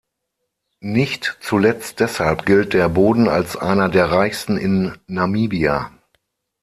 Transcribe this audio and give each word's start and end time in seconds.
Nicht 0.79 1.37
zuletzt 1.41 1.99
deshalb 1.99 2.47
gilt 2.47 2.73
der 2.73 2.89
Boden 2.89 3.29
als 3.29 3.55
einer 3.55 3.87
der 3.87 4.05
reichsten 4.09 4.57
in 4.57 4.97
Namibia. 5.05 5.91